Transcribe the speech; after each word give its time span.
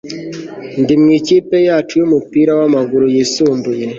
Ndi 0.81 0.93
mu 1.01 1.09
ikipe 1.19 1.57
yacu 1.67 1.93
yumupira 1.99 2.51
wamaguru 2.59 3.05
yisumbuye 3.15 3.85